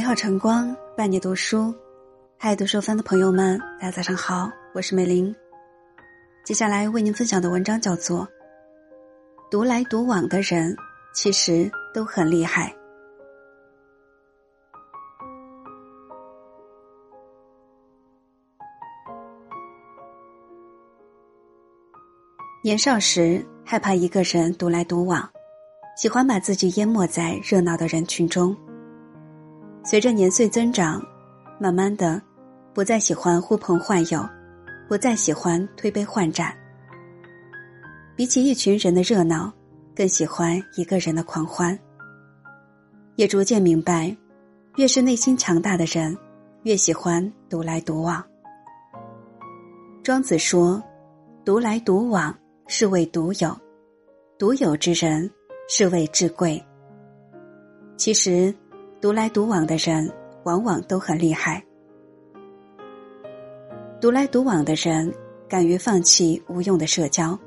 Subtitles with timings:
[0.00, 1.74] 美好晨光伴你读书，
[2.38, 5.36] 嗨，读书番的朋友们，大家早上好，我是美玲。
[6.42, 8.20] 接下来为您分享的文章叫做
[9.50, 10.74] 《独来独往的人
[11.12, 12.74] 其实都很厉害》。
[22.64, 25.30] 年少时害怕一个人独来独往，
[25.94, 28.56] 喜欢把自己淹没在热闹的人群中。
[29.82, 31.02] 随着年岁增长，
[31.58, 32.20] 慢慢的，
[32.74, 34.28] 不再喜欢呼朋唤友，
[34.88, 36.54] 不再喜欢推杯换盏。
[38.14, 39.50] 比起一群人的热闹，
[39.96, 41.76] 更喜欢一个人的狂欢。
[43.16, 44.14] 也逐渐明白，
[44.76, 46.16] 越是内心强大的人，
[46.64, 48.22] 越喜欢独来独往。
[50.02, 50.82] 庄子说
[51.44, 52.36] ：“独来独往
[52.68, 53.56] 是谓独有，
[54.38, 55.28] 独有之人
[55.68, 56.62] 是谓至贵。”
[57.96, 58.54] 其实。
[59.00, 60.12] 独来独往的人，
[60.44, 61.64] 往往都很厉害。
[63.98, 65.10] 独来独往的人，
[65.48, 67.38] 敢于放弃无用的社交。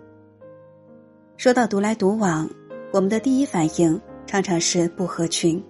[1.37, 2.49] 说到独来独往，
[2.91, 5.63] 我们的第一反应常常是不合群。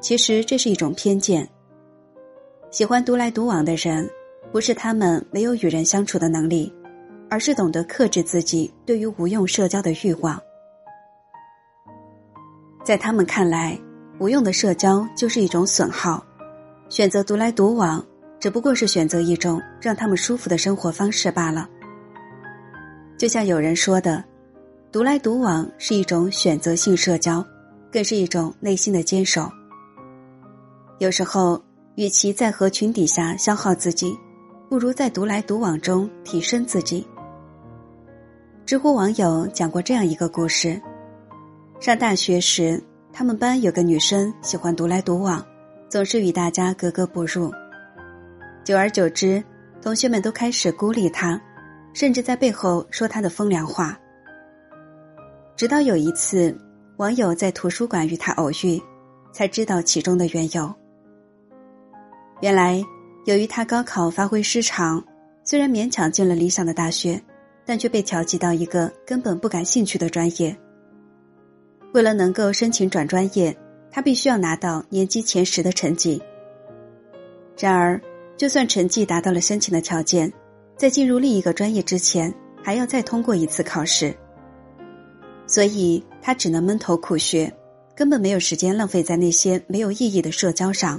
[0.00, 1.48] 其实这是一种偏见。
[2.70, 4.08] 喜欢独来独往的人，
[4.52, 6.72] 不是他们没有与人相处的能力，
[7.28, 10.40] 而是懂得克制自己对于无用社交的欲望。
[12.84, 13.76] 在他们看来。
[14.18, 16.24] 无用的社交就是一种损耗，
[16.88, 18.04] 选择独来独往，
[18.38, 21.68] 只不过是选择一种让他们舒服的生活方式罢了。
[23.18, 24.22] 就像有人说的，
[24.92, 27.44] 独来独往是一种选择性社交，
[27.90, 29.50] 更是一种内心的坚守。
[30.98, 31.60] 有时候，
[31.96, 34.16] 与其在合群底下消耗自己，
[34.68, 37.04] 不如在独来独往中提升自己。
[38.64, 40.80] 知乎网友讲过这样一个故事：
[41.80, 42.80] 上大学时。
[43.12, 45.44] 他们班有个女生喜欢独来独往，
[45.88, 47.52] 总是与大家格格不入。
[48.64, 49.42] 久而久之，
[49.82, 51.38] 同学们都开始孤立她，
[51.92, 53.98] 甚至在背后说她的风凉话。
[55.56, 56.56] 直到有一次，
[56.96, 58.80] 网友在图书馆与她偶遇，
[59.30, 60.72] 才知道其中的缘由。
[62.40, 62.82] 原来，
[63.26, 65.04] 由于她高考发挥失常，
[65.44, 67.20] 虽然勉强进了理想的大学，
[67.66, 70.56] 但却被调剂到一个根本不感兴趣的专业。
[71.92, 73.54] 为了能够申请转专业，
[73.90, 76.20] 他必须要拿到年级前十的成绩。
[77.58, 78.00] 然而，
[78.36, 80.32] 就算成绩达到了申请的条件，
[80.76, 82.32] 在进入另一个专业之前，
[82.62, 84.14] 还要再通过一次考试。
[85.46, 87.52] 所以，他只能闷头苦学，
[87.94, 90.98] 根本没有时间浪费在那些没有意义的社交上。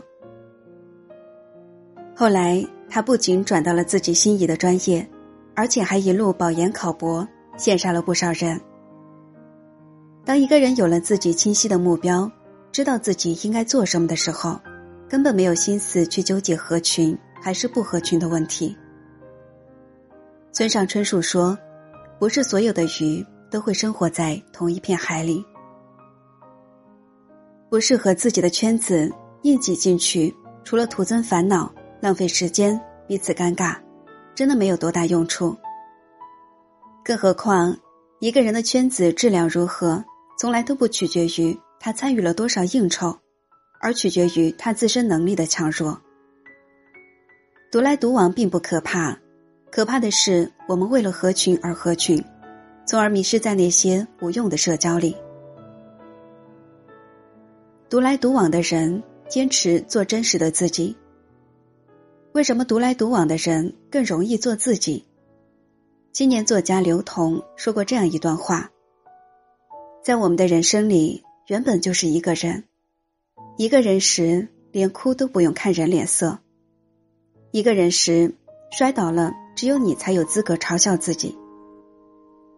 [2.16, 5.06] 后来，他不仅转到了自己心仪的专业，
[5.56, 7.28] 而且还一路保研考博，
[7.58, 8.62] 羡煞了不少人。
[10.26, 12.32] 当一个人有了自己清晰的目标，
[12.72, 14.58] 知道自己应该做什么的时候，
[15.10, 18.76] 根本没有心思去纠结合群还是不合群的问题。
[20.54, 21.58] 村上春树说
[22.20, 25.46] ：“不是所有的鱼都会生活在同一片海里，
[27.70, 30.34] 不适合自己的圈子硬挤进去，
[30.64, 31.70] 除了徒增烦恼、
[32.00, 33.76] 浪费时间、彼此尴尬，
[34.34, 35.54] 真的没有多大用处。
[37.04, 37.76] 更何况，
[38.20, 40.02] 一个人的圈子质量如何？”
[40.44, 43.18] 从来都不取决于他参与了多少应酬，
[43.80, 45.98] 而取决于他自身能力的强弱。
[47.72, 49.18] 独来独往并不可怕，
[49.72, 52.22] 可怕的是我们为了合群而合群，
[52.86, 55.16] 从而迷失在那些无用的社交里。
[57.90, 60.94] 独来独往的人坚持做真实的自己。
[62.34, 65.06] 为什么独来独往的人更容易做自己？
[66.12, 68.70] 青年作家刘同说过这样一段话。
[70.04, 72.66] 在我们的人生里，原本就是一个人。
[73.58, 76.40] 一个人时，连哭都不用看人脸色；
[77.52, 78.36] 一个人时，
[78.70, 81.38] 摔倒了，只有你才有资格嘲笑自己。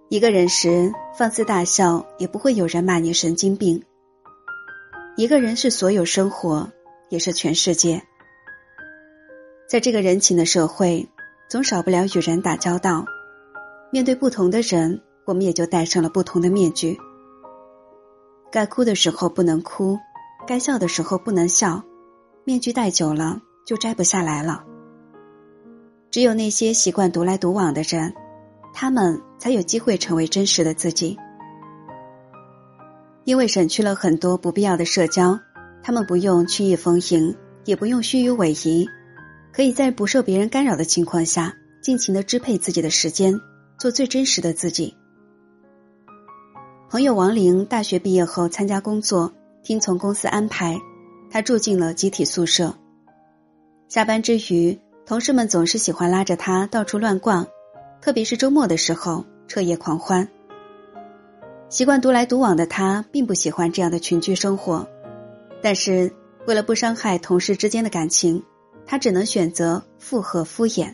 [0.09, 3.83] 一个人时，放肆大笑，也不会有人骂你神经病。
[5.15, 6.71] 一个人是所有生活，
[7.09, 8.01] 也是全世界。
[9.69, 11.07] 在这个人情的社会，
[11.47, 13.05] 总少不了与人打交道。
[13.91, 16.97] 面对不同的人，我们也就戴上了不同的面具。
[18.55, 19.99] 该哭的时候不能哭，
[20.47, 21.83] 该笑的时候不能笑，
[22.45, 24.63] 面具戴久了就摘不下来了。
[26.09, 28.13] 只有那些习惯独来独往的人，
[28.73, 31.17] 他们才有机会成为真实的自己。
[33.25, 35.37] 因为省去了很多不必要的社交，
[35.83, 37.35] 他们不用曲意逢迎，
[37.65, 38.69] 也不用虚与委蛇，
[39.51, 43.37] 可以在不受别人干扰的情况下，尽情的支配自己的时间，
[43.77, 44.95] 做最真实的自己。
[46.87, 49.33] 朋友王玲大学毕业后参加工作，
[49.63, 50.79] 听从公司安排，
[51.31, 52.75] 他住进了集体宿舍。
[53.89, 57.47] 下班之余，同事们总是喜欢拉着他到处乱逛，
[58.01, 60.27] 特别是周末的时候彻夜狂欢。
[61.69, 64.87] 习惯独来独往的他，并不喜欢这样的群居生活，
[65.63, 66.13] 但是
[66.45, 68.43] 为了不伤害同事之间的感情，
[68.85, 70.93] 他只能选择附和敷衍，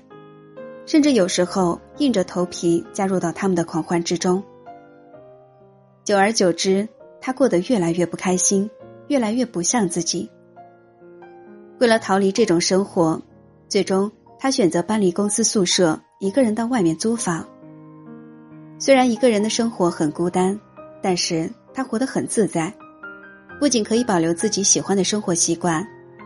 [0.86, 4.42] 甚至有时候硬着头皮加入到他们的狂欢之中。
[6.12, 6.86] 久而久之，
[7.22, 8.70] 他过得越来越不开心，
[9.08, 10.30] 越来越不像自己。
[11.80, 13.22] 为了逃离这种生活，
[13.70, 17.48] 最终他选择搬离公司宿舍，一个人到外面租房。
[18.78, 20.60] 虽然一个人的生活很孤单，
[21.02, 22.74] 但是他活得很自在，
[23.58, 25.82] 不仅可以保留自己喜欢的生活习惯，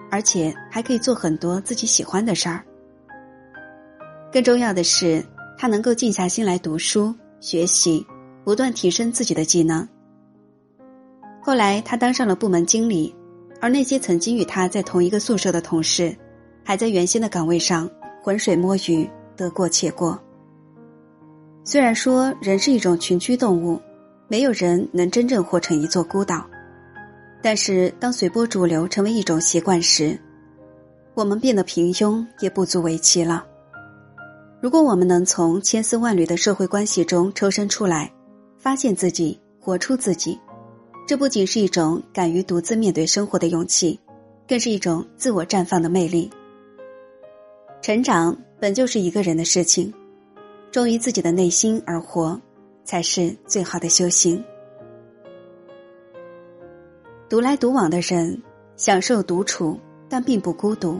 [0.09, 2.65] 而且还可以做很多自己喜欢的事儿。
[4.33, 5.23] 更重要的是，
[5.55, 8.03] 他能够静下心来读书学习。
[8.45, 9.85] 不断提升自己的技能。
[11.41, 13.13] 后来，他当上了部门经理，
[13.59, 16.15] 而那些曾经与他在同一个宿舍的同事，
[16.63, 17.89] 还在原先的岗位上
[18.23, 20.17] 浑水摸鱼，得过且过。
[21.63, 23.81] 虽然说人是一种群居动物，
[24.27, 26.47] 没有人能真正活成一座孤岛，
[27.41, 30.15] 但是当随波逐流成为一种习惯时，
[31.15, 33.43] 我们变得平庸也不足为奇了。
[34.61, 38.11] 如果我们能从千丝万缕的社会关系中抽身出来，
[38.65, 40.39] 发现自己，活出自己，
[41.07, 43.99] 这不仅是一种敢于独自面对生活的勇气，
[44.47, 46.31] 更是一种自我绽放的魅力。
[47.79, 49.93] 成长本就是一个人的事情，
[50.71, 52.41] 忠于自己的内心而活，
[52.83, 54.43] 才是最好的修行。
[57.29, 58.41] 独来独往的人
[58.77, 59.79] 享受独处，
[60.09, 60.99] 但并不孤独。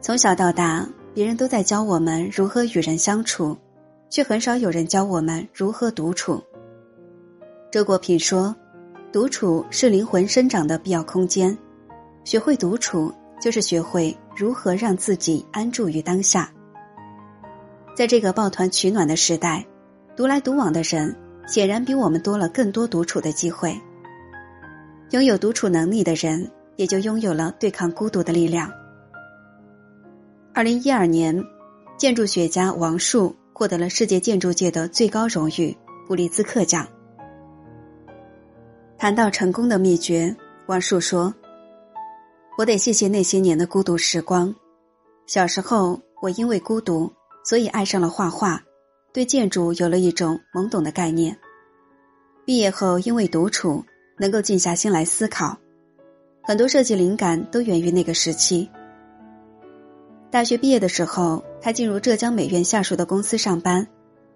[0.00, 0.84] 从小到大，
[1.14, 3.56] 别人都在教我们如何与人相处。
[4.08, 6.42] 却很少有人教我们如何独处。
[7.70, 8.54] 周国平说
[9.12, 11.56] ：“独处是灵魂生长的必要空间，
[12.24, 16.50] 学会独处，就是学会如何让自己安住于当下。”
[17.94, 19.66] 在这个抱团取暖的时代，
[20.16, 21.16] 独来独往的人
[21.46, 23.74] 显然比我们多了更多独处的机会。
[25.10, 28.70] 拥有独处能力的人，也就拥有了对抗孤独的力量。
[30.52, 31.42] 二零一二年，
[31.96, 33.34] 建筑学家王树。
[33.58, 35.74] 获得了世界建筑界的最高荣誉
[36.06, 36.86] 布里兹克奖。
[38.98, 40.36] 谈到成功的秘诀，
[40.66, 41.34] 王树说
[42.58, 44.54] ：“我得谢谢那些年的孤独时光。
[45.26, 47.10] 小时候，我因为孤独，
[47.46, 48.62] 所以爱上了画画，
[49.10, 51.34] 对建筑有了一种懵懂的概念。
[52.44, 53.82] 毕业后，因为独处，
[54.18, 55.56] 能够静下心来思考，
[56.42, 58.68] 很多设计灵感都源于那个时期。”
[60.36, 63.88] 大学毕业的时候，他进入浙江美院下属的公司上班，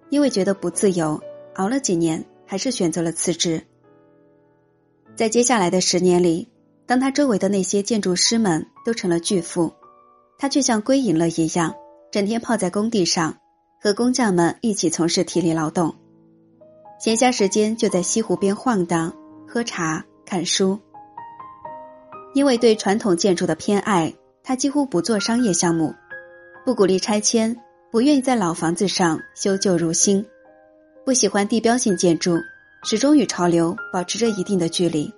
[0.08, 1.20] 因为觉得不自由，
[1.56, 3.66] 熬了几年，还是选择了辞职。
[5.14, 6.48] 在接下来的十年里，
[6.86, 9.74] 当他周围的那些建筑师们都成了巨富，
[10.38, 11.74] 他却像归隐了一样，
[12.10, 13.36] 整天泡在工地上，
[13.78, 15.96] 和工匠们一起从事体力劳动，
[16.98, 19.14] 闲暇时间就在西湖边晃荡、
[19.46, 20.78] 喝茶、看书。
[22.32, 24.14] 因为对传统建筑的偏爱。
[24.50, 25.94] 他几乎不做商业项目，
[26.64, 27.56] 不鼓励拆迁，
[27.88, 30.26] 不愿意在老房子上修旧如新，
[31.06, 32.36] 不喜欢地标性建筑，
[32.82, 35.08] 始终与潮流保持着一定的距离。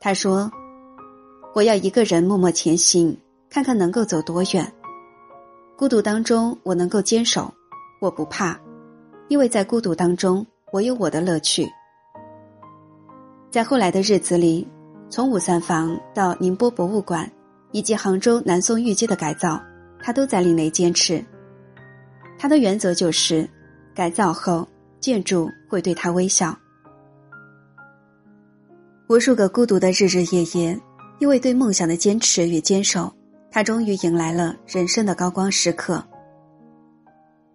[0.00, 0.50] 他说
[1.54, 3.16] ：“我要一个人默默前行，
[3.48, 4.72] 看看能够走多远。
[5.76, 7.48] 孤独当中，我能够坚守，
[8.00, 8.58] 我不怕，
[9.28, 11.64] 因为在孤独当中，我有我的乐趣。”
[13.52, 14.66] 在后来的日子里，
[15.08, 17.30] 从五三房到宁波博物馆。
[17.72, 19.62] 以及杭州南宋御街的改造，
[20.02, 21.24] 他都在另类坚持。
[22.38, 23.48] 他的原则就是，
[23.94, 24.66] 改造后
[25.00, 26.56] 建筑会对他微笑。
[29.08, 30.78] 无数个孤独的日日夜夜，
[31.18, 33.12] 因为对梦想的坚持与坚守，
[33.50, 36.04] 他终于迎来了人生的高光时刻。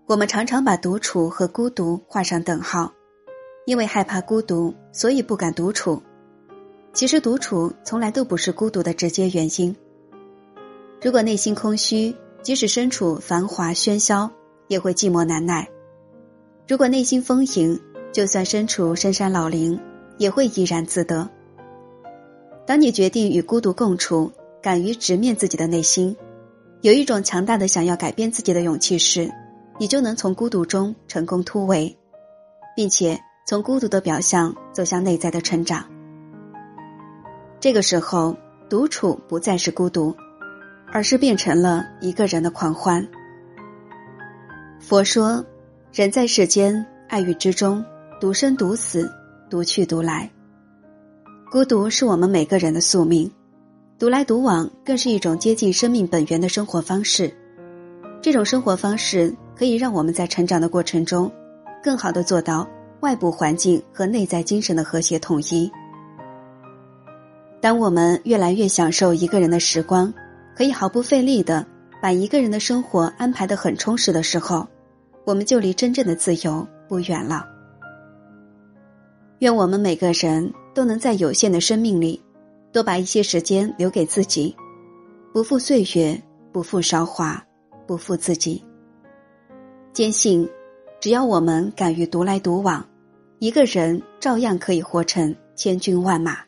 [0.06, 2.92] 我们常常把独处和孤独画上等号，
[3.66, 6.02] 因为害怕孤独，所以不敢独处。
[6.92, 9.76] 其实独处从来都不是孤独的直接原因。
[11.04, 14.32] 如果内心空虚，即使身处繁华喧嚣，
[14.70, 15.68] 也会寂寞难耐；
[16.66, 17.78] 如果内心丰盈，
[18.14, 19.78] 就算身处深山老林，
[20.18, 21.30] 也会怡然自得。
[22.66, 24.32] 当你决定与孤独共处，
[24.62, 26.16] 敢于直面自己的内心，
[26.80, 29.30] 有一种强大的想要改变自己的勇气时，
[29.78, 31.98] 你就能从孤独中成功突围，
[32.78, 35.84] 并且从孤独的表象走向内在的成长。
[37.60, 38.38] 这个时候，
[38.70, 40.16] 独处不再是孤独。
[40.94, 43.06] 而是变成了一个人的狂欢。
[44.80, 45.44] 佛说，
[45.92, 47.84] 人在世间，爱欲之中，
[48.22, 49.12] 独生独死，
[49.50, 50.30] 独去独来。
[51.52, 53.30] 孤独是我们每个人的宿命，
[53.98, 57.34] 独来独往更是一种接近生命本源的生活方式。
[58.22, 61.32] 这种生活方式可以让我们在成长的过程中，
[61.84, 62.68] 更好的做到
[63.00, 65.72] 外部环境和内在精神的和谐统一。
[67.60, 70.14] 当我们越来越享受一个人的时光，
[70.56, 71.66] 可以毫不费力的
[72.02, 74.68] 把一个人的生活安排的很充实的时候，
[75.26, 77.48] 我们就离真正的自由不远了。
[79.40, 80.54] 愿我们每个人。
[80.74, 82.20] 都能在有限的生命里，
[82.72, 84.56] 多把一些时间留给自己，
[85.32, 86.20] 不负岁月，
[86.52, 87.40] 不负韶华，
[87.86, 88.64] 不负自己。
[89.92, 90.50] 坚信，
[91.00, 92.84] 只要我们敢于独来独往，
[93.38, 96.40] 一个人照样可以活成千军万马。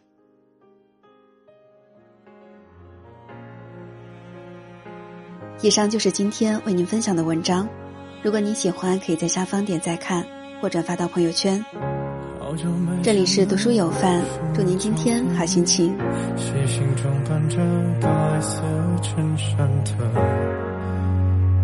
[5.61, 7.67] 以上就是今天为您分享的文章，
[8.21, 10.23] 如果您喜欢，可以在下方点赞看
[10.61, 11.63] 或转发到朋友圈。
[13.01, 14.21] 这里是读书有范，
[14.53, 15.95] 祝您今天好心情。
[16.35, 17.57] 细心装扮着
[17.99, 18.61] 白色
[19.01, 19.91] 衬衫的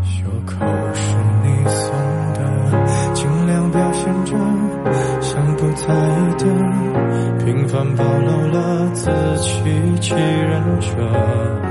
[0.03, 1.93] 袖口是你送
[2.33, 4.36] 的，尽量表现着
[5.21, 9.62] 像不在意的，平凡暴露了自欺
[10.00, 11.70] 欺人者。